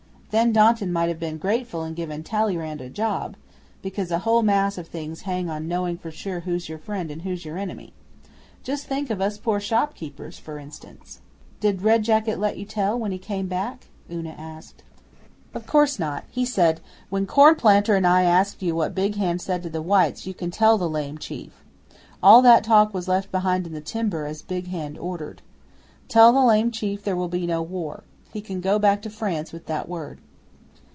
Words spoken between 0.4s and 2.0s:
Danton might have been grateful and